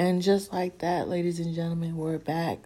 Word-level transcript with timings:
And 0.00 0.22
just 0.22 0.50
like 0.50 0.78
that, 0.78 1.10
ladies 1.10 1.40
and 1.40 1.54
gentlemen, 1.54 1.94
we're 1.94 2.16
back. 2.16 2.60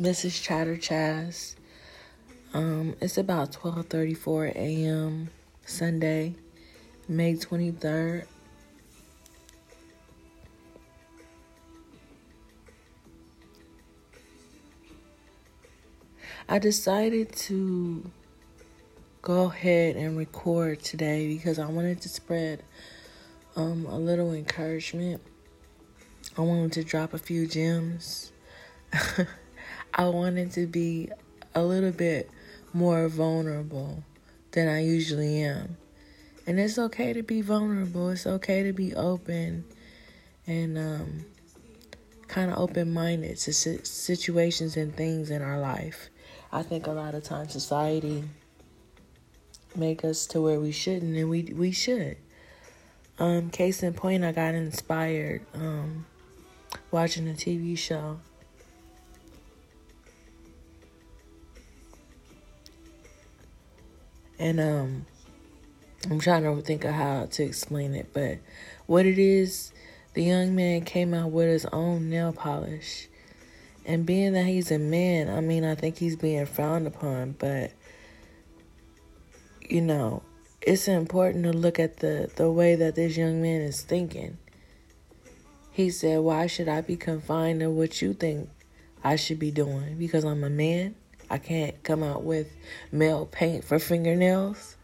This 0.00 0.24
is 0.24 0.40
Chatter 0.40 0.76
Chaz. 0.76 1.56
Um, 2.54 2.96
it's 3.02 3.18
about 3.18 3.52
12:34 3.52 4.56
a.m. 4.56 5.28
Sunday, 5.66 6.36
May 7.06 7.34
23rd. 7.34 8.24
I 16.48 16.58
decided 16.58 17.30
to 17.36 18.10
go 19.20 19.42
ahead 19.50 19.96
and 19.96 20.16
record 20.16 20.82
today 20.82 21.28
because 21.28 21.58
I 21.58 21.66
wanted 21.66 22.00
to 22.00 22.08
spread 22.08 22.62
um, 23.54 23.84
a 23.84 23.98
little 23.98 24.32
encouragement. 24.32 25.20
I 26.36 26.40
wanted 26.40 26.72
to 26.72 26.84
drop 26.84 27.14
a 27.14 27.18
few 27.18 27.46
gems. 27.46 28.32
I 29.94 30.06
wanted 30.06 30.50
to 30.52 30.66
be 30.66 31.10
a 31.54 31.62
little 31.62 31.92
bit 31.92 32.28
more 32.72 33.08
vulnerable 33.08 34.02
than 34.50 34.68
I 34.68 34.82
usually 34.82 35.42
am. 35.42 35.76
And 36.46 36.58
it's 36.58 36.78
okay 36.78 37.12
to 37.12 37.22
be 37.22 37.40
vulnerable. 37.40 38.10
It's 38.10 38.26
okay 38.26 38.64
to 38.64 38.72
be 38.72 38.94
open 38.94 39.64
and 40.46 40.76
um, 40.76 41.24
kind 42.26 42.50
of 42.50 42.58
open 42.58 42.92
minded 42.92 43.36
to 43.38 43.52
situations 43.52 44.76
and 44.76 44.94
things 44.94 45.30
in 45.30 45.40
our 45.40 45.60
life. 45.60 46.10
I 46.52 46.62
think 46.62 46.86
a 46.86 46.92
lot 46.92 47.14
of 47.14 47.22
times 47.22 47.52
society 47.52 48.24
make 49.76 50.04
us 50.04 50.26
to 50.26 50.40
where 50.40 50.60
we 50.60 50.72
shouldn't, 50.72 51.16
and 51.16 51.30
we 51.30 51.42
we 51.56 51.72
should. 51.72 52.16
Um, 53.18 53.50
case 53.50 53.82
in 53.82 53.94
point, 53.94 54.24
I 54.24 54.32
got 54.32 54.54
inspired 54.54 55.42
um, 55.54 56.06
watching 56.94 57.28
a 57.28 57.32
TV 57.32 57.76
show. 57.76 58.20
And 64.38 64.60
um, 64.60 65.06
I'm 66.08 66.20
trying 66.20 66.44
to 66.44 66.62
think 66.62 66.84
of 66.84 66.94
how 66.94 67.26
to 67.32 67.42
explain 67.42 67.96
it, 67.96 68.10
but 68.12 68.38
what 68.86 69.06
it 69.06 69.18
is, 69.18 69.72
the 70.12 70.22
young 70.22 70.54
man 70.54 70.84
came 70.84 71.14
out 71.14 71.32
with 71.32 71.48
his 71.48 71.66
own 71.66 72.10
nail 72.10 72.32
polish. 72.32 73.08
And 73.84 74.06
being 74.06 74.32
that 74.34 74.46
he's 74.46 74.70
a 74.70 74.78
man, 74.78 75.28
I 75.28 75.40
mean, 75.40 75.64
I 75.64 75.74
think 75.74 75.98
he's 75.98 76.14
being 76.14 76.46
frowned 76.46 76.86
upon, 76.86 77.32
but 77.32 77.72
you 79.68 79.80
know, 79.80 80.22
it's 80.62 80.86
important 80.86 81.42
to 81.42 81.52
look 81.52 81.80
at 81.80 81.96
the, 81.96 82.30
the 82.36 82.52
way 82.52 82.76
that 82.76 82.94
this 82.94 83.16
young 83.16 83.42
man 83.42 83.62
is 83.62 83.82
thinking. 83.82 84.38
He 85.74 85.90
said, 85.90 86.20
Why 86.20 86.46
should 86.46 86.68
I 86.68 86.82
be 86.82 86.94
confined 86.94 87.58
to 87.58 87.68
what 87.68 88.00
you 88.00 88.14
think 88.14 88.48
I 89.02 89.16
should 89.16 89.40
be 89.40 89.50
doing? 89.50 89.98
Because 89.98 90.24
I'm 90.24 90.44
a 90.44 90.48
man? 90.48 90.94
I 91.28 91.38
can't 91.38 91.82
come 91.82 92.04
out 92.04 92.22
with 92.22 92.46
male 92.92 93.26
paint 93.26 93.64
for 93.64 93.80
fingernails. 93.80 94.76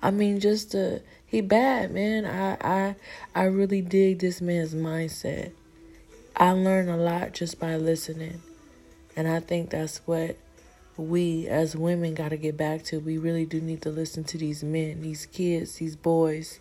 I 0.00 0.12
mean, 0.12 0.38
just 0.38 0.72
uh, 0.72 1.00
he 1.26 1.40
bad, 1.40 1.90
man. 1.90 2.24
I 2.26 2.56
I 2.60 2.96
I 3.34 3.44
really 3.46 3.82
dig 3.82 4.20
this 4.20 4.40
man's 4.40 4.72
mindset. 4.72 5.50
I 6.36 6.52
learn 6.52 6.88
a 6.88 6.96
lot 6.96 7.32
just 7.32 7.58
by 7.58 7.74
listening, 7.74 8.40
and 9.16 9.26
I 9.26 9.40
think 9.40 9.70
that's 9.70 9.98
what 10.06 10.36
we 10.96 11.48
as 11.48 11.74
women 11.74 12.14
got 12.14 12.28
to 12.28 12.36
get 12.36 12.56
back 12.56 12.84
to. 12.84 13.00
We 13.00 13.18
really 13.18 13.46
do 13.46 13.60
need 13.60 13.82
to 13.82 13.90
listen 13.90 14.22
to 14.24 14.38
these 14.38 14.62
men, 14.62 15.02
these 15.02 15.26
kids, 15.26 15.74
these 15.78 15.96
boys, 15.96 16.60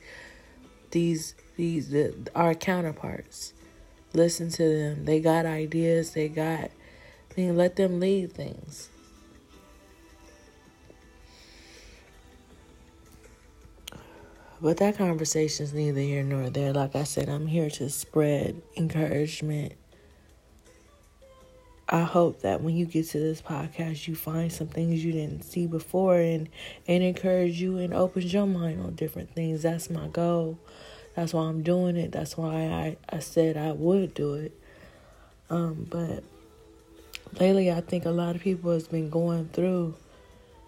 these 0.90 1.36
these 1.56 1.90
the, 1.92 2.16
our 2.34 2.56
counterparts. 2.56 3.54
Listen 4.14 4.50
to 4.50 4.64
them. 4.64 5.06
They 5.06 5.20
got 5.20 5.46
ideas. 5.46 6.12
They 6.12 6.28
got. 6.28 6.72
I 6.72 6.72
mean, 7.38 7.58
let 7.58 7.76
them 7.76 8.00
lead 8.00 8.34
things. 8.34 8.90
But 14.62 14.78
that 14.78 14.98
conversation 14.98 15.64
is 15.64 15.74
neither 15.74 16.02
here 16.02 16.24
nor 16.24 16.50
there. 16.50 16.74
Like 16.74 16.96
I 16.96 17.04
said, 17.04 17.30
I'm 17.30 17.48
here 17.48 17.70
to 17.70 17.90
spread 17.90 18.62
encouragement 18.76 19.74
I 21.92 22.02
hope 22.02 22.42
that 22.42 22.62
when 22.62 22.78
you 22.78 22.86
get 22.86 23.08
to 23.10 23.20
this 23.20 23.42
podcast, 23.42 24.08
you 24.08 24.14
find 24.14 24.52
some 24.52 24.68
things 24.68 25.04
you 25.04 25.12
didn't 25.12 25.44
see 25.44 25.66
before 25.66 26.18
and, 26.18 26.48
and 26.88 27.02
encourage 27.02 27.60
you 27.60 27.80
and 27.80 27.96
opens 27.96 28.32
your 28.32 28.46
mind 28.46 28.80
on 28.82 28.94
different 28.94 29.34
things. 29.34 29.64
That's 29.64 29.90
my 29.90 30.08
goal. 30.08 30.60
That's 31.20 31.34
why 31.34 31.50
I'm 31.50 31.64
doing 31.64 31.98
it. 31.98 32.14
That's 32.14 32.38
why 32.38 32.68
I, 32.68 32.98
I 33.10 33.20
said 33.20 33.58
I 33.58 33.74
would 33.74 34.14
do 34.14 34.36
it. 34.36 34.58
Um, 35.50 35.86
but 35.90 36.24
lately, 37.38 37.70
I 37.70 37.82
think 37.82 38.06
a 38.06 38.10
lot 38.10 38.38
of 38.38 38.42
people 38.42 38.72
has 38.72 38.88
been 38.88 39.10
going 39.10 39.50
through 39.50 39.96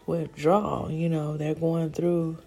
withdrawal. 0.06 0.92
You 0.92 1.08
know, 1.08 1.38
they're 1.38 1.56
going 1.56 1.92
through. 1.92 2.40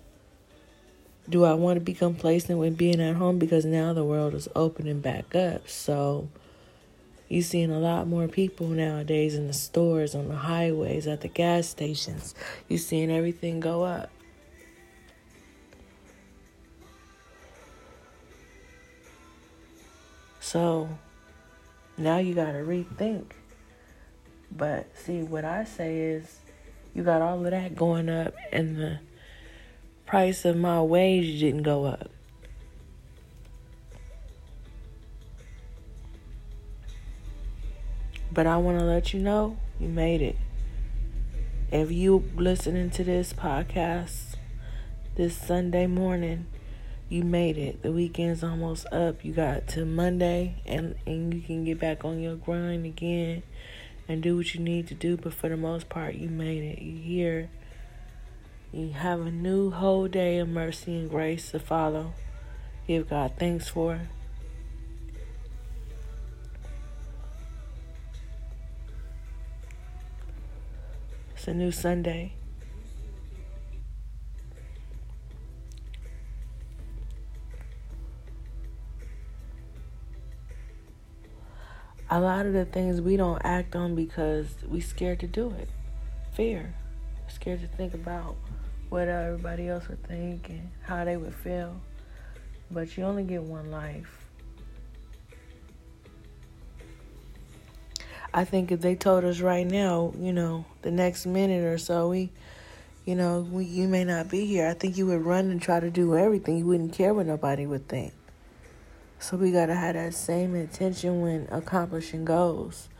Do 1.31 1.45
I 1.45 1.55
want 1.55 1.79
to 1.79 1.81
be 1.81 1.95
complacent 1.95 2.59
with 2.59 2.77
being 2.77 3.01
at 3.01 3.17
home 3.17 3.39
because 3.39 3.65
now 3.65 3.95
the 3.95 4.05
world 4.05 4.35
is 4.35 4.51
opening 4.55 5.01
back 5.01 5.35
up? 5.35 5.67
So 5.71 6.29
you're 7.31 7.43
seeing 7.43 7.71
a 7.71 7.79
lot 7.79 8.07
more 8.07 8.29
people 8.29 8.67
nowadays 8.67 9.35
in 9.35 9.47
the 9.47 9.55
stores, 9.55 10.15
on 10.15 10.29
the 10.29 10.37
highways, 10.37 11.07
at 11.07 11.23
the 11.23 11.29
gas 11.29 11.69
stations. 11.69 12.35
You're 12.69 12.81
seeing 12.81 13.11
everything 13.11 13.61
go 13.61 13.83
up. 13.83 14.11
So 20.55 20.89
now 21.99 22.19
you 22.19 22.33
got 22.33 22.53
to 22.53 22.59
rethink. 22.59 23.25
But 24.53 24.87
see, 24.97 25.21
what 25.21 25.45
I 25.45 25.65
say 25.65 25.99
is 25.99 26.39
you 26.95 27.03
got 27.03 27.23
all 27.23 27.45
of 27.45 27.51
that 27.51 27.75
going 27.75 28.09
up, 28.09 28.35
and 28.53 28.77
the 28.77 29.01
price 30.07 30.45
of 30.45 30.57
my 30.57 30.81
wage 30.81 31.41
didn't 31.41 31.65
go 31.65 31.87
up. 31.87 32.09
But 38.31 38.47
I 38.47 38.57
want 38.59 38.79
to 38.79 38.85
let 38.85 39.13
you 39.13 39.19
know 39.19 39.57
you 39.81 39.89
made 39.89 40.23
it. 40.23 40.37
If 41.73 41.91
you 41.91 42.31
listening 42.37 42.91
to 42.91 43.03
this 43.03 43.33
podcast 43.33 44.37
this 45.17 45.37
Sunday 45.37 45.89
morning, 45.89 46.47
you 47.15 47.23
made 47.23 47.57
it. 47.57 47.81
The 47.83 47.93
weekend's 47.93 48.43
almost 48.43 48.87
up. 48.93 49.25
You 49.25 49.33
got 49.33 49.69
to 49.69 49.85
Monday 49.85 50.57
and, 50.67 50.97
and 51.07 51.33
you 51.33 51.41
can 51.41 51.65
get 51.65 51.79
back 51.79 52.05
on 52.05 52.21
your 52.21 52.35
grind 52.35 52.85
again 52.85 53.45
and 54.09 54.21
do 54.21 54.37
what 54.37 54.53
you 54.53 54.61
need 54.61 54.89
to 54.89 54.95
do. 54.95 55.17
But 55.17 55.33
for 55.33 55.49
the 55.49 55.57
most 55.57 55.89
part, 55.89 56.17
you 56.17 56.29
made 56.29 56.65
it. 56.65 56.83
You 56.83 56.99
here. 56.99 57.51
You 58.73 58.91
have 58.91 59.21
a 59.21 59.31
new 59.31 59.71
whole 59.71 60.09
day 60.09 60.39
of 60.39 60.49
mercy 60.49 60.97
and 60.97 61.09
grace 61.09 61.53
to 61.53 61.61
follow. 61.61 62.15
Give 62.89 63.09
God 63.09 63.35
thanks 63.39 63.69
for. 63.69 64.01
It's 71.37 71.47
a 71.47 71.55
new 71.55 71.71
Sunday. 71.71 72.33
A 82.15 82.21
lot 82.21 82.47
of 82.47 82.53
the 82.53 82.65
things 82.65 83.01
we 83.01 83.17
don't 83.17 83.43
act 83.45 83.75
on 83.75 83.97
because 83.97 84.47
we 84.69 84.81
scared 84.81 85.19
to 85.19 85.27
do 85.27 85.51
it. 85.51 85.69
Fear. 86.35 86.73
scared 87.27 87.61
to 87.63 87.67
think 87.67 87.93
about 87.93 88.37
what 88.89 89.09
everybody 89.09 89.69
else 89.69 89.89
would 89.89 90.07
think 90.07 90.49
and 90.49 90.71
how 90.83 91.05
they 91.05 91.17
would 91.17 91.35
feel. 91.35 91.75
But 92.71 92.97
you 92.97 93.03
only 93.03 93.25
get 93.25 93.43
one 93.43 93.73
life. 93.73 94.29
I 98.33 98.45
think 98.45 98.71
if 98.71 98.81
they 98.81 98.95
told 98.95 99.25
us 99.25 99.41
right 99.41 99.67
now, 99.67 100.15
you 100.17 100.33
know, 100.33 100.67
the 100.83 100.93
next 100.93 101.27
minute 101.27 101.65
or 101.65 101.79
so, 101.79 102.11
we, 102.11 102.31
you 103.05 103.17
know, 103.17 103.41
we, 103.41 103.65
you 103.65 103.89
may 103.89 104.05
not 104.05 104.31
be 104.31 104.47
here. 104.47 104.69
I 104.69 104.75
think 104.75 104.97
you 104.97 105.07
would 105.07 105.23
run 105.23 105.51
and 105.51 105.61
try 105.61 105.81
to 105.81 105.91
do 105.91 106.17
everything. 106.17 106.59
You 106.59 106.67
wouldn't 106.67 106.93
care 106.93 107.13
what 107.13 107.27
nobody 107.27 107.67
would 107.67 107.89
think. 107.89 108.13
So 109.25 109.39
we 109.39 109.53
gotta 109.53 109.75
have 109.75 109.95
that 109.95 110.13
same 110.13 110.55
intention 110.55 111.23
when 111.23 111.49
accomplishing 111.51 112.27
goals, 112.27 112.91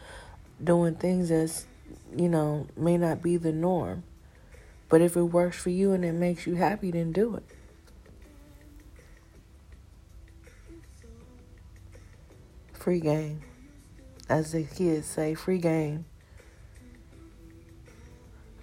doing 0.63 0.95
things 0.95 1.29
that's, 1.29 1.67
you 2.17 2.31
know, 2.31 2.67
may 2.79 2.97
not 2.97 3.21
be 3.21 3.37
the 3.37 3.53
norm. 3.53 4.05
But 4.89 5.03
if 5.03 5.19
it 5.19 5.25
works 5.25 5.59
for 5.59 5.69
you 5.69 5.93
and 5.93 6.03
it 6.03 6.15
makes 6.15 6.47
you 6.47 6.55
happy, 6.55 6.91
then 6.93 7.13
do 7.13 7.37
it. 7.37 7.45
Free 12.73 13.01
game 13.01 13.43
as 14.27 14.53
the 14.53 14.63
kids 14.63 15.07
say, 15.07 15.35
free 15.35 15.59
game. 15.59 16.07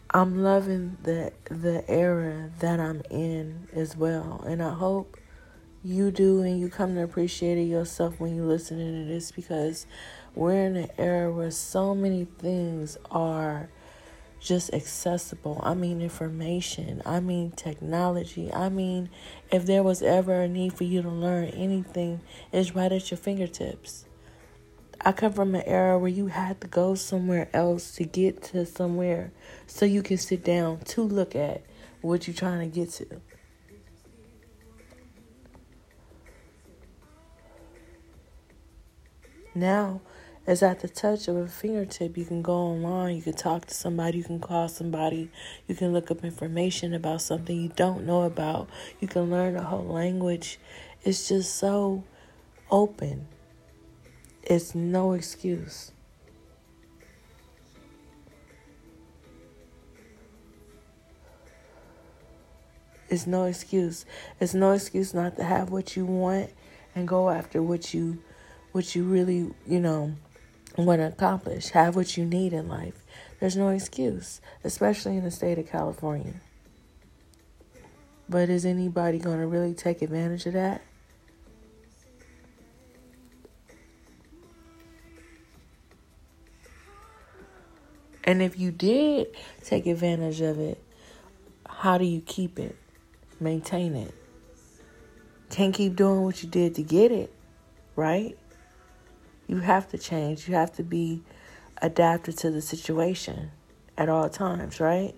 I'm 0.10 0.42
loving 0.42 0.98
the 1.04 1.32
the 1.48 1.88
era 1.88 2.50
that 2.58 2.80
I'm 2.80 3.04
in 3.12 3.68
as 3.72 3.96
well, 3.96 4.44
and 4.48 4.64
I 4.64 4.74
hope 4.74 5.21
you 5.84 6.12
do 6.12 6.42
and 6.42 6.60
you 6.60 6.70
come 6.70 6.96
to 6.96 7.04
appreciate 7.04 7.58
it 7.58 7.64
yourself 7.64 8.20
when 8.20 8.36
you 8.36 8.44
listen 8.44 8.78
to 8.78 9.12
this 9.12 9.32
because 9.32 9.88
we're 10.36 10.66
in 10.66 10.76
an 10.76 10.90
era 10.98 11.32
where 11.32 11.52
so 11.52 11.96
many 11.96 12.26
things 12.26 12.98
are 13.10 13.70
just 14.40 14.74
accessible. 14.74 15.60
I 15.64 15.74
mean, 15.74 16.02
information. 16.02 17.02
I 17.06 17.20
mean, 17.20 17.52
technology. 17.52 18.52
I 18.54 18.70
mean, 18.70 19.10
if 19.52 19.66
there 19.66 19.84
was 19.84 20.02
ever 20.02 20.42
a 20.42 20.48
need 20.48 20.74
for 20.74 20.84
you 20.84 21.02
to 21.02 21.10
learn 21.10 21.46
anything, 21.50 22.22
it's 22.52 22.76
right 22.76 22.92
at 22.92 23.12
your 23.12 23.18
fingertips. 23.18 24.06
I 25.04 25.14
come 25.14 25.34
from 25.34 25.56
an 25.56 25.64
era 25.66 25.98
where 25.98 26.10
you 26.10 26.28
had 26.28 26.62
to 26.62 26.68
go 26.68 26.94
somewhere 26.94 27.50
else 27.54 27.96
to 27.96 28.04
get 28.04 28.44
to 28.44 28.68
somewhere 28.68 29.32
so 29.66 29.86
you 29.86 30.04
can 30.04 30.18
sit 30.18 30.44
down 30.44 30.80
to 30.86 31.02
look 31.02 31.36
at 31.36 31.64
what 32.02 32.28
you're 32.28 32.36
trying 32.36 32.70
to 32.70 32.76
get 32.76 32.92
to. 32.92 33.22
Now, 39.54 40.02
it's 40.48 40.64
at 40.64 40.80
the 40.80 40.88
touch 40.88 41.28
of 41.28 41.36
a 41.36 41.48
fingertip. 41.48 42.18
You 42.18 42.26
can 42.26 42.42
go 42.42 42.54
online, 42.54 43.18
you 43.18 43.22
can 43.22 43.34
talk 43.34 43.66
to 43.66 43.74
somebody, 43.74 44.20
you 44.20 44.24
can 44.24 44.40
call 44.40 44.70
somebody, 44.70 45.30
you 45.68 45.76
can 45.76 45.94
look 45.94 46.10
up 46.10 46.24
information 46.24 46.94
about 46.94 47.22
something 47.22 47.62
you 47.62 47.70
don't 47.76 48.06
know 48.06 48.24
about, 48.24 48.70
you 49.00 49.08
can 49.08 49.30
learn 49.30 49.56
a 49.56 49.64
whole 49.64 49.86
language. 49.86 50.58
It's 51.04 51.28
just 51.28 51.56
so 51.56 52.04
open. 52.70 53.28
It's 54.44 54.74
no 54.74 55.14
excuse. 55.14 55.92
It's 63.10 63.28
no 63.28 63.44
excuse. 63.44 64.06
It's 64.40 64.54
no 64.54 64.72
excuse 64.72 65.14
not 65.14 65.36
to 65.36 65.44
have 65.44 65.70
what 65.70 65.98
you 65.98 66.06
want 66.06 66.50
and 66.96 67.08
go 67.08 67.30
after 67.30 67.62
what 67.62 67.94
you 67.94 68.24
what 68.72 68.96
you 68.96 69.04
really, 69.04 69.54
you 69.68 69.80
know, 69.80 70.14
want 70.78 71.00
to 71.02 71.08
accomplish. 71.08 71.70
Have 71.70 71.96
what 71.96 72.18
you 72.18 72.26
need 72.26 72.54
in 72.54 72.68
life. 72.68 73.04
There's 73.40 73.56
no 73.56 73.70
excuse, 73.70 74.42
especially 74.64 75.18
in 75.18 75.24
the 75.24 75.32
state 75.32 75.58
of 75.58 75.68
California. 75.68 76.36
But 78.30 78.50
is 78.50 78.66
anybody 78.66 79.20
going 79.20 79.40
to 79.40 79.48
really 79.48 79.74
take 79.74 80.02
advantage 80.02 80.46
of 80.46 80.54
that? 80.54 80.82
And 88.24 88.42
if 88.42 88.58
you 88.58 88.72
did 88.72 89.28
take 89.64 89.88
advantage 89.88 90.42
of 90.42 90.60
it, 90.60 90.82
how 91.68 91.98
do 91.98 92.06
you 92.06 92.22
keep 92.22 92.60
it? 92.60 92.78
Maintain 93.40 93.96
it. 93.96 94.14
Can't 95.50 95.74
keep 95.74 95.96
doing 95.96 96.22
what 96.22 96.42
you 96.44 96.48
did 96.48 96.76
to 96.76 96.84
get 96.84 97.12
it, 97.12 97.34
right? 97.96 98.38
You 99.52 99.58
have 99.58 99.90
to 99.90 99.98
change. 99.98 100.48
You 100.48 100.56
have 100.56 100.72
to 100.78 100.84
be 100.84 101.24
adapted 101.82 102.38
to 102.38 102.52
the 102.52 102.62
situation 102.62 103.52
at 103.98 104.08
all 104.08 104.30
times, 104.30 104.80
right? 104.80 105.14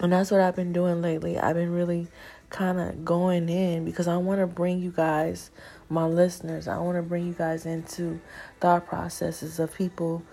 And 0.00 0.12
that's 0.12 0.32
what 0.32 0.40
I've 0.40 0.56
been 0.56 0.72
doing 0.72 1.00
lately. 1.00 1.38
I've 1.38 1.54
been 1.54 1.70
really 1.70 2.08
kind 2.50 2.80
of 2.80 3.04
going 3.04 3.48
in 3.48 3.84
because 3.84 4.08
I 4.08 4.16
want 4.16 4.40
to 4.40 4.48
bring 4.48 4.80
you 4.80 4.90
guys, 4.90 5.52
my 5.88 6.06
listeners, 6.06 6.66
I 6.66 6.78
want 6.78 6.96
to 6.96 7.02
bring 7.02 7.28
you 7.28 7.34
guys 7.34 7.66
into 7.66 8.20
thought 8.60 8.88
processes 8.88 9.60
of 9.60 9.72
people 9.72 10.24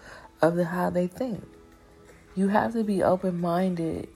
of 0.42 0.56
the 0.56 0.66
how 0.66 0.90
they 0.90 1.06
think. 1.06 1.48
You 2.34 2.48
have 2.48 2.74
to 2.74 2.84
be 2.84 3.04
open 3.04 3.40
minded 3.40 4.10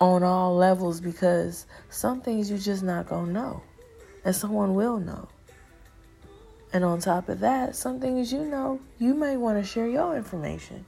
on 0.00 0.24
all 0.24 0.56
levels 0.56 1.00
because 1.00 1.64
some 1.90 2.22
things 2.22 2.50
you're 2.50 2.58
just 2.58 2.82
not 2.82 3.06
gonna 3.06 3.30
know. 3.30 3.62
And 4.24 4.34
someone 4.34 4.74
will 4.74 4.98
know. 4.98 5.28
And 6.72 6.84
on 6.84 7.00
top 7.00 7.28
of 7.28 7.40
that, 7.40 7.76
some 7.76 8.00
things 8.00 8.32
you 8.32 8.44
know, 8.44 8.80
you 8.98 9.14
may 9.14 9.36
want 9.36 9.58
to 9.58 9.64
share 9.64 9.88
your 9.88 10.16
information. 10.16 10.86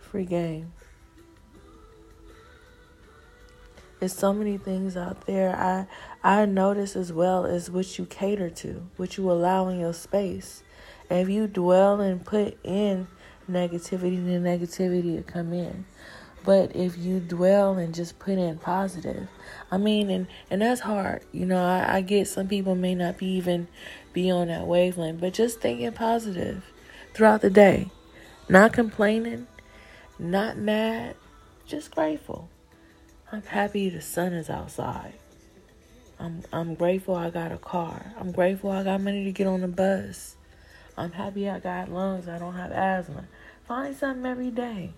Free 0.00 0.24
game. 0.24 0.72
There's 4.00 4.14
so 4.14 4.32
many 4.32 4.58
things 4.58 4.96
out 4.96 5.26
there. 5.26 5.54
I 5.56 5.86
I 6.22 6.46
notice 6.46 6.94
as 6.94 7.12
well 7.12 7.44
as 7.44 7.70
what 7.70 7.98
you 7.98 8.06
cater 8.06 8.48
to, 8.48 8.86
what 8.96 9.16
you 9.16 9.30
allow 9.30 9.68
in 9.68 9.78
your 9.78 9.92
space. 9.92 10.62
And 11.10 11.20
if 11.20 11.28
you 11.28 11.46
dwell 11.46 12.00
and 12.00 12.24
put 12.24 12.58
in 12.64 13.08
negativity, 13.50 14.24
the 14.24 14.38
negativity 14.38 15.16
will 15.16 15.22
come 15.24 15.52
in. 15.52 15.84
But 16.44 16.74
if 16.74 16.96
you 16.96 17.20
dwell 17.20 17.76
and 17.76 17.94
just 17.94 18.18
put 18.18 18.38
in 18.38 18.58
positive, 18.58 19.28
I 19.70 19.76
mean, 19.76 20.10
and 20.10 20.26
and 20.50 20.62
that's 20.62 20.80
hard. 20.80 21.22
You 21.32 21.46
know, 21.46 21.62
I, 21.62 21.96
I 21.96 22.00
get 22.00 22.28
some 22.28 22.48
people 22.48 22.74
may 22.74 22.94
not 22.94 23.18
be 23.18 23.26
even 23.26 23.68
be 24.12 24.30
on 24.30 24.48
that 24.48 24.66
wavelength, 24.66 25.20
but 25.20 25.34
just 25.34 25.60
thinking 25.60 25.92
positive 25.92 26.64
throughout 27.14 27.40
the 27.42 27.50
day, 27.50 27.90
not 28.48 28.72
complaining, 28.72 29.46
not 30.18 30.56
mad, 30.56 31.16
just 31.66 31.94
grateful. 31.94 32.48
I'm 33.30 33.42
happy 33.42 33.90
the 33.90 34.00
sun 34.00 34.32
is 34.32 34.48
outside. 34.48 35.14
I'm 36.18 36.42
I'm 36.52 36.74
grateful 36.74 37.14
I 37.14 37.30
got 37.30 37.52
a 37.52 37.58
car. 37.58 38.12
I'm 38.18 38.32
grateful 38.32 38.70
I 38.70 38.84
got 38.84 39.00
money 39.00 39.24
to 39.24 39.32
get 39.32 39.46
on 39.46 39.60
the 39.60 39.68
bus. 39.68 40.36
I'm 40.96 41.12
happy 41.12 41.48
I 41.48 41.60
got 41.60 41.92
lungs. 41.92 42.26
I 42.26 42.38
don't 42.38 42.54
have 42.54 42.72
asthma. 42.72 43.24
Find 43.66 43.94
something 43.94 44.26
every 44.26 44.50
day. 44.50 44.92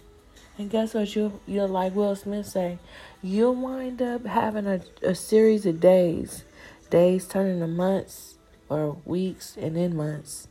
And 0.59 0.71
guess 0.71 0.94
what? 0.94 1.15
You 1.17 1.41
you'll 1.47 1.69
like 1.69 1.94
Will 1.94 2.15
Smith 2.15 2.47
say, 2.47 2.79
you'll 3.23 3.55
wind 3.55 4.03
up 4.03 4.27
having 4.27 4.67
a, 4.67 4.81
a 5.03 5.15
series 5.15 5.65
of 5.65 5.81
days, 5.81 6.44
days 6.91 7.27
turning 7.27 7.61
to 7.61 7.67
months 7.67 8.37
or 8.69 8.99
weeks 9.05 9.56
and 9.56 9.77
then 9.77 9.97
months. 9.97 10.49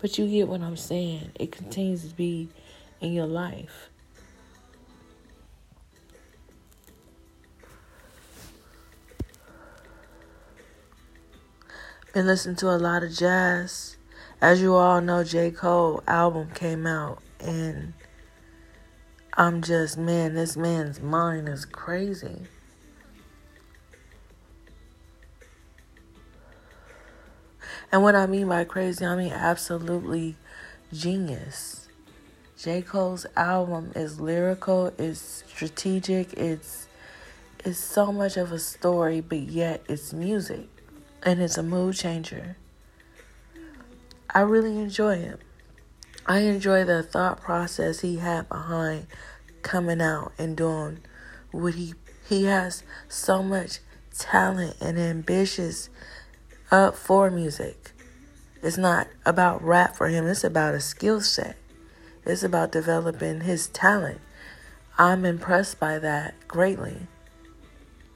But 0.00 0.18
you 0.18 0.26
get 0.26 0.48
what 0.48 0.60
I'm 0.60 0.76
saying. 0.76 1.30
It 1.36 1.52
continues 1.52 2.08
to 2.08 2.14
be 2.14 2.48
in 3.00 3.12
your 3.12 3.26
life. 3.26 3.90
Been 12.12 12.26
listening 12.26 12.56
to 12.56 12.70
a 12.70 12.78
lot 12.78 13.02
of 13.02 13.12
jazz. 13.12 13.96
As 14.40 14.60
you 14.60 14.74
all 14.74 15.00
know, 15.00 15.24
J. 15.24 15.50
Cole 15.50 16.02
album 16.06 16.50
came 16.54 16.86
out 16.86 17.20
and 17.40 17.92
I'm 19.36 19.62
just, 19.62 19.98
man, 19.98 20.34
this 20.34 20.56
man's 20.56 21.00
mind 21.00 21.48
is 21.48 21.64
crazy. 21.64 22.42
And 27.90 28.02
what 28.02 28.14
I 28.14 28.26
mean 28.26 28.48
by 28.48 28.64
crazy, 28.64 29.04
I 29.04 29.16
mean 29.16 29.32
absolutely 29.32 30.36
genius. 30.92 31.88
J. 32.56 32.82
Cole's 32.82 33.26
album 33.36 33.90
is 33.96 34.20
lyrical, 34.20 34.92
it's 34.98 35.44
strategic, 35.48 36.32
it's 36.34 36.86
it's 37.64 37.78
so 37.78 38.12
much 38.12 38.36
of 38.36 38.52
a 38.52 38.58
story, 38.58 39.20
but 39.20 39.38
yet 39.38 39.82
it's 39.88 40.12
music. 40.12 40.68
And 41.22 41.40
it's 41.40 41.56
a 41.56 41.62
mood 41.62 41.96
changer. 41.96 42.56
I 44.28 44.40
really 44.40 44.78
enjoy 44.78 45.16
it. 45.16 45.40
I 46.26 46.38
enjoy 46.40 46.84
the 46.84 47.02
thought 47.02 47.40
process 47.40 48.00
he 48.00 48.16
had 48.16 48.48
behind 48.48 49.06
coming 49.62 50.00
out 50.00 50.32
and 50.38 50.56
doing 50.56 51.00
what 51.50 51.74
he 51.74 51.94
he 52.26 52.44
has 52.44 52.82
so 53.08 53.42
much 53.42 53.80
talent 54.16 54.76
and 54.80 54.98
ambitious 54.98 55.90
up 56.70 56.96
for 56.96 57.30
music. 57.30 57.92
It's 58.62 58.78
not 58.78 59.08
about 59.26 59.62
rap 59.62 59.96
for 59.96 60.08
him, 60.08 60.26
it's 60.26 60.44
about 60.44 60.74
a 60.74 60.80
skill 60.80 61.20
set. 61.20 61.56
It's 62.24 62.42
about 62.42 62.72
developing 62.72 63.42
his 63.42 63.66
talent. 63.66 64.20
I'm 64.96 65.26
impressed 65.26 65.78
by 65.78 65.98
that 65.98 66.48
greatly. 66.48 67.06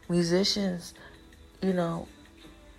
Musicians, 0.08 0.94
you 1.60 1.74
know, 1.74 2.08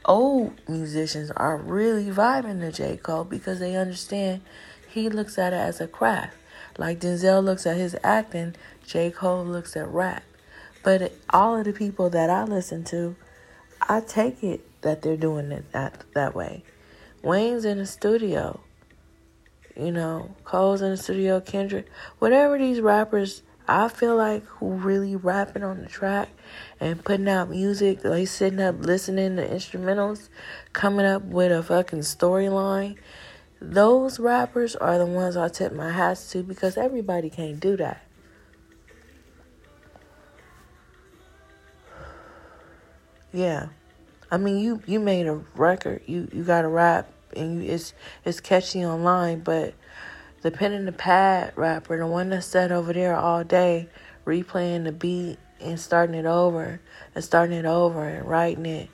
old 0.06 0.54
musicians 0.68 1.30
are 1.32 1.58
really 1.58 2.06
vibing 2.06 2.62
to 2.62 2.72
J. 2.72 2.98
Cole 2.98 3.26
because 3.26 3.60
they 3.60 3.76
understand 3.76 4.42
he 4.90 5.10
looks 5.10 5.38
at 5.38 5.54
it 5.54 5.58
as 5.58 5.80
a 5.80 5.88
craft. 5.88 6.36
Like 6.78 7.00
Denzel 7.00 7.44
looks 7.44 7.66
at 7.66 7.78
his 7.78 7.96
acting, 8.04 8.56
J. 8.86 9.12
Cole 9.12 9.46
looks 9.46 9.76
at 9.76 9.88
rap. 9.88 10.24
But 10.84 11.14
all 11.30 11.58
of 11.58 11.66
the 11.66 11.74
people 11.74 12.10
that 12.10 12.30
I 12.30 12.44
listen 12.46 12.84
to, 12.86 13.16
I 13.82 14.02
take 14.02 14.44
it 14.44 14.82
that 14.82 15.02
they're 15.02 15.18
doing 15.18 15.52
it 15.52 15.72
that, 15.74 16.04
that 16.14 16.34
way. 16.34 16.64
Wayne's 17.22 17.66
in 17.66 17.80
the 17.80 17.86
studio. 17.86 18.62
You 19.76 19.92
know, 19.92 20.36
Cole's 20.44 20.82
in 20.82 20.92
the 20.92 20.98
studio, 20.98 21.42
Kendrick. 21.42 21.88
Whatever 22.20 22.58
these 22.58 22.80
rappers, 22.80 23.42
I 23.68 23.88
feel 23.88 24.16
like 24.16 24.46
who 24.46 24.72
really 24.72 25.16
rapping 25.16 25.64
on 25.64 25.82
the 25.82 25.88
track 25.88 26.30
and 26.80 27.04
putting 27.04 27.28
out 27.28 27.50
music, 27.50 28.02
they 28.02 28.26
sitting 28.26 28.62
up 28.62 28.76
listening 28.80 29.36
to 29.36 29.48
instrumentals, 29.48 30.30
coming 30.74 31.06
up 31.06 31.24
with 31.24 31.52
a 31.52 31.62
fucking 31.62 32.00
storyline 32.00 32.98
those 33.62 34.20
rappers 34.20 34.76
are 34.76 34.98
the 34.98 35.06
ones 35.06 35.36
I 35.36 35.50
tip 35.50 35.74
my 35.74 35.92
hats 35.92 36.32
to 36.32 36.44
because 36.44 36.78
everybody 36.78 37.30
can't 37.30 37.60
do 37.60 37.76
that. 37.78 38.06
Yeah. 43.34 43.68
I 44.32 44.38
mean 44.38 44.60
you 44.60 44.82
you 44.86 45.00
made 45.00 45.28
a 45.28 45.42
record. 45.56 46.02
You 46.06 46.28
you 46.32 46.44
got 46.44 46.66
a 46.66 46.70
rap 46.70 47.12
and 47.36 47.64
you 47.64 47.72
it's 47.72 47.94
it's 48.24 48.40
catchy 48.40 48.86
online, 48.86 49.42
but 49.42 49.74
the 50.42 50.52
pen 50.52 50.72
and 50.72 50.88
the 50.88 50.94
pad 50.94 51.54
rapper, 51.56 51.98
the 51.98 52.08
one 52.08 52.30
that 52.30 52.44
sat 52.44 52.72
over 52.72 52.94
there 52.94 53.16
all 53.16 53.44
day 53.44 53.90
replaying 54.26 54.86
the 54.86 54.92
beat 54.92 55.38
and 55.60 55.80
starting 55.80 56.16
it 56.16 56.26
over 56.26 56.80
and 57.14 57.24
starting 57.24 57.58
it 57.58 57.66
over 57.66 58.08
and 58.08 58.28
writing 58.28 58.66
it 58.66 58.90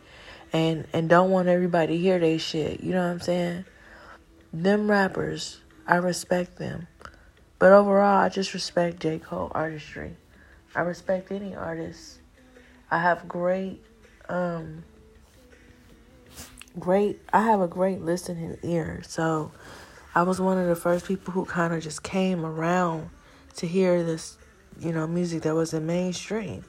and 0.51 0.87
and 0.93 1.09
don't 1.09 1.29
want 1.29 1.47
everybody 1.47 1.95
to 1.95 2.01
hear 2.01 2.17
they 2.17 2.37
shit. 2.37 2.81
You 2.81 2.93
know 2.93 3.05
what 3.05 3.11
I'm 3.11 3.19
saying? 3.19 3.65
Them 4.57 4.89
rappers, 4.89 5.59
I 5.85 5.95
respect 5.97 6.55
them. 6.55 6.87
But 7.59 7.73
overall, 7.73 8.21
I 8.23 8.29
just 8.29 8.53
respect 8.53 9.01
J. 9.01 9.19
Cole 9.19 9.51
artistry. 9.53 10.15
I 10.73 10.79
respect 10.79 11.29
any 11.29 11.53
artist. 11.53 12.19
I 12.89 12.99
have 12.99 13.27
great 13.27 13.83
um 14.29 14.85
great 16.79 17.19
I 17.33 17.41
have 17.41 17.59
a 17.59 17.67
great 17.67 17.99
listening 17.99 18.57
ear. 18.63 19.01
So 19.05 19.51
I 20.15 20.23
was 20.23 20.39
one 20.39 20.57
of 20.57 20.67
the 20.67 20.75
first 20.77 21.05
people 21.05 21.33
who 21.33 21.43
kind 21.43 21.73
of 21.73 21.83
just 21.83 22.01
came 22.01 22.45
around 22.45 23.09
to 23.57 23.67
hear 23.67 24.03
this, 24.03 24.37
you 24.79 24.93
know, 24.93 25.05
music 25.05 25.41
that 25.41 25.53
wasn't 25.53 25.85
mainstream. 25.85 26.63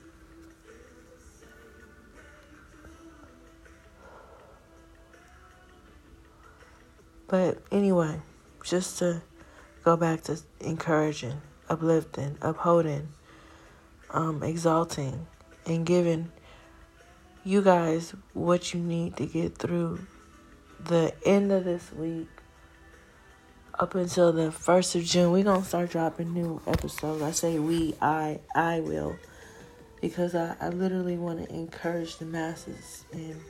But 7.29 7.59
anyway, 7.73 8.21
just 8.65 8.99
to 9.01 9.23
go 9.85 9.97
back 9.97 10.23
to 10.23 10.39
encouraging, 10.61 11.41
uplifting, 11.69 12.39
upholding, 12.41 13.09
um, 14.11 14.43
exalting, 14.43 15.27
and 15.67 15.85
giving 15.85 16.31
you 17.45 17.63
guys 17.63 18.15
what 18.33 18.75
you 18.75 18.81
need 18.81 19.17
to 19.17 19.27
get 19.27 19.57
through 19.57 20.07
the 20.85 21.13
end 21.25 21.51
of 21.51 21.65
this 21.65 21.93
week 21.93 22.29
up 23.79 23.95
until 23.95 24.33
the 24.33 24.53
first 24.53 24.95
of 24.95 25.05
June. 25.05 25.33
We're 25.33 25.45
gonna 25.45 25.65
start 25.65 25.91
dropping 25.91 26.33
new 26.33 26.61
episodes. 26.67 27.23
I 27.23 27.33
say 27.33 27.59
we, 27.59 27.95
I, 28.01 28.41
I 28.55 28.81
will, 28.81 29.17
because 30.01 30.35
I, 30.35 30.57
I 30.61 30.69
literally 30.69 31.17
want 31.17 31.47
to 31.47 31.55
encourage 31.55 32.17
the 32.17 32.25
masses 32.25 33.05
and 33.13 33.41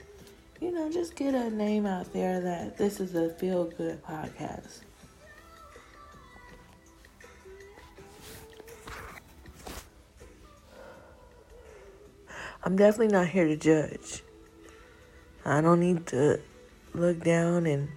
you 0.60 0.72
know, 0.72 0.90
just 0.90 1.16
get 1.16 1.34
a 1.34 1.50
name 1.50 1.86
out 1.86 2.12
there 2.12 2.40
that 2.40 2.78
this 2.78 3.00
is 3.00 3.14
a 3.14 3.28
feel 3.30 3.64
good 3.64 4.02
podcast. 4.02 4.80
I'm 12.64 12.74
definitely 12.74 13.12
not 13.14 13.28
here 13.28 13.46
to 13.46 13.56
judge. 13.56 14.22
I 15.44 15.60
don't 15.60 15.78
need 15.78 16.06
to 16.08 16.40
look 16.94 17.22
down 17.22 17.66
and 17.66 17.88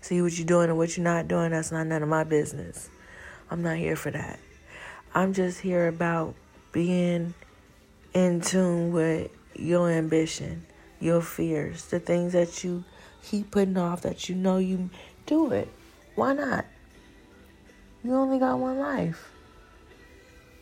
see 0.00 0.22
what 0.22 0.38
you're 0.38 0.46
doing 0.46 0.70
and 0.70 0.78
what 0.78 0.96
you're 0.96 1.04
not 1.04 1.28
doing. 1.28 1.50
That's 1.50 1.70
not 1.70 1.86
none 1.86 2.02
of 2.02 2.08
my 2.08 2.24
business. 2.24 2.88
I'm 3.50 3.62
not 3.62 3.76
here 3.76 3.96
for 3.96 4.10
that. 4.10 4.38
I'm 5.14 5.34
just 5.34 5.60
here 5.60 5.88
about 5.88 6.34
being 6.72 7.34
in 8.14 8.40
tune 8.40 8.92
with 8.92 9.30
your 9.54 9.90
ambition 9.90 10.64
your 11.04 11.20
fears, 11.20 11.84
the 11.86 12.00
things 12.00 12.32
that 12.32 12.64
you 12.64 12.84
keep 13.22 13.50
putting 13.50 13.76
off 13.76 14.02
that 14.02 14.28
you 14.28 14.34
know 14.34 14.58
you 14.58 14.90
do 15.26 15.52
it. 15.52 15.68
Why 16.14 16.32
not? 16.32 16.64
You 18.02 18.14
only 18.14 18.38
got 18.38 18.58
one 18.58 18.78
life. 18.78 19.30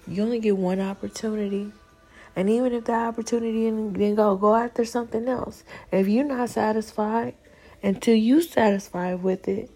You 0.06 0.22
only 0.22 0.40
get 0.40 0.56
one 0.56 0.80
opportunity. 0.80 1.72
And 2.34 2.48
even 2.50 2.72
if 2.72 2.84
that 2.84 3.08
opportunity 3.08 3.64
didn't 3.64 4.14
go, 4.14 4.36
go 4.36 4.54
after 4.54 4.84
something 4.84 5.28
else. 5.28 5.64
If 5.90 6.08
you're 6.08 6.24
not 6.24 6.50
satisfied 6.50 7.34
until 7.82 8.14
you 8.14 8.40
satisfied 8.40 9.22
with 9.22 9.48
it, 9.48 9.70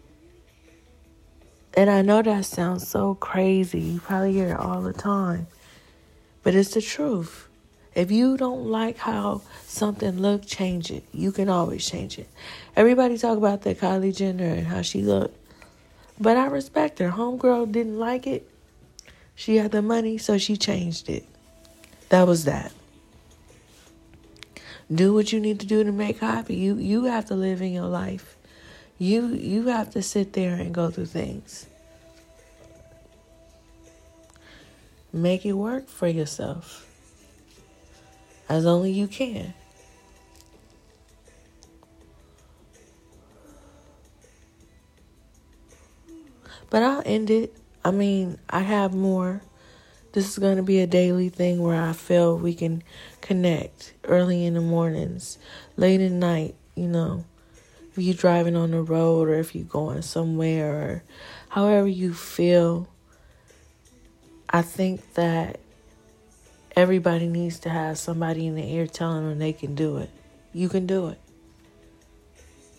and 1.77 1.91
I 1.91 2.01
know 2.01 2.23
that 2.23 2.47
sounds 2.47 2.89
so 2.89 3.15
crazy. 3.15 3.81
You 3.81 4.01
probably 4.01 4.33
hear 4.33 4.49
it 4.49 4.59
all 4.59 4.81
the 4.81 4.95
time. 4.95 5.47
But 6.43 6.55
it's 6.55 6.73
the 6.73 6.81
truth. 6.81 7.46
If 7.97 8.11
you 8.11 8.37
don't 8.37 8.67
like 8.67 8.99
how 8.99 9.41
something 9.65 10.21
look, 10.21 10.45
change 10.45 10.91
it. 10.91 11.03
You 11.15 11.33
can 11.33 11.49
always 11.49 11.89
change 11.89 12.19
it. 12.19 12.29
Everybody 12.77 13.17
talk 13.17 13.39
about 13.39 13.63
that 13.63 13.81
Kylie 13.81 14.15
Jenner 14.15 14.45
and 14.45 14.67
how 14.67 14.83
she 14.83 15.01
looked. 15.01 15.35
But 16.21 16.37
I 16.37 16.45
respect 16.49 16.99
her. 16.99 17.09
Homegirl 17.09 17.73
didn't 17.73 17.99
like 17.99 18.27
it. 18.27 18.51
She 19.35 19.57
had 19.57 19.73
the 19.73 19.81
money, 19.81 20.19
so 20.19 20.37
she 20.37 20.59
changed 20.59 21.09
it. 21.09 21.25
That 22.11 22.27
was 22.27 22.45
that. 22.45 22.71
Do 24.93 25.15
what 25.15 25.33
you 25.33 25.41
need 25.41 25.61
to 25.61 25.67
do 25.67 25.83
to 25.83 25.91
make 25.91 26.19
happy. 26.19 26.55
You 26.55 26.77
you 26.77 27.05
have 27.05 27.25
to 27.27 27.35
live 27.35 27.63
in 27.63 27.73
your 27.73 27.87
life. 27.87 28.37
You 28.99 29.29
you 29.29 29.69
have 29.69 29.91
to 29.93 30.03
sit 30.03 30.35
there 30.35 30.55
and 30.55 30.75
go 30.75 30.91
through 30.91 31.07
things. 31.07 31.67
Make 35.15 35.47
it 35.47 35.55
work 35.55 35.89
for 35.89 36.07
yourself 36.07 36.86
as 38.49 38.67
only 38.67 38.91
you 38.91 39.07
can. 39.07 39.55
But 46.71 46.83
I'll 46.83 47.03
end 47.07 47.31
it. 47.31 47.55
I 47.85 47.91
mean, 47.91 48.39
I 48.51 48.61
have 48.61 48.93
more. 48.93 49.41
This 50.13 50.29
is 50.29 50.39
going 50.39 50.57
to 50.57 50.63
be 50.63 50.81
a 50.81 50.87
daily 50.87 51.29
thing 51.29 51.63
where 51.63 51.81
I 51.81 51.93
feel 51.93 52.37
we 52.37 52.55
can 52.55 52.83
connect 53.21 53.93
early 54.05 54.45
in 54.45 54.55
the 54.55 54.61
mornings, 54.61 55.39
late 55.77 56.01
at 56.01 56.11
night, 56.11 56.55
you 56.75 56.89
know. 56.89 57.25
If 57.93 58.03
you're 58.03 58.15
driving 58.15 58.57
on 58.57 58.73
the 58.73 58.83
road 58.83 59.29
or 59.29 59.35
if 59.35 59.55
you're 59.55 59.65
going 59.65 60.03
somewhere 60.03 60.73
or 60.73 61.03
however 61.49 61.87
you 61.87 62.13
feel, 62.13 62.89
I 64.51 64.63
think 64.63 65.15
that 65.15 65.61
Everybody 66.77 67.27
needs 67.27 67.59
to 67.61 67.71
have 67.71 67.97
somebody 67.97 68.47
in 68.47 68.55
the 68.55 68.75
ear 68.75 68.87
telling 68.87 69.27
them 69.27 69.39
they 69.39 69.55
can 69.55 69.75
do 69.75 69.97
it. 69.97 70.11
You 70.53 70.69
can 70.69 70.87
do 70.87 71.09
it. 71.09 71.19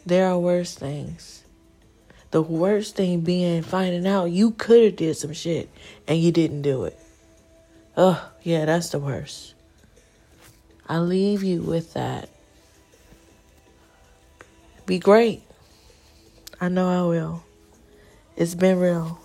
There 0.05 0.27
are 0.27 0.37
worse 0.37 0.75
things. 0.75 1.43
The 2.29 2.41
worst 2.41 2.95
thing 2.95 3.21
being 3.21 3.63
finding 3.63 4.05
out 4.05 4.25
you 4.25 4.51
could 4.51 4.83
have 4.83 4.95
did 4.97 5.17
some 5.17 5.33
shit 5.33 5.69
and 6.07 6.19
you 6.19 6.31
didn't 6.31 6.61
do 6.61 6.83
it. 6.83 6.99
Oh, 7.95 8.29
yeah, 8.43 8.65
that's 8.65 8.89
the 8.89 8.99
worst. 8.99 9.55
I 10.87 10.99
leave 10.99 11.41
you 11.41 11.63
with 11.63 11.93
that. 11.93 12.29
Be 14.85 14.99
great. 14.99 15.41
I 16.61 16.69
know 16.69 16.87
I 16.87 17.09
will. 17.09 17.43
It's 18.35 18.55
been 18.55 18.79
real. 18.79 19.19